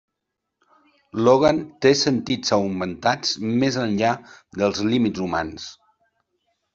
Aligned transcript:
Logan 1.25 1.59
té 1.85 1.91
sentits 1.99 2.55
augmentats 2.57 3.35
més 3.65 3.77
enllà 3.83 4.15
dels 4.63 4.81
límits 4.95 5.23
humans. 5.27 5.69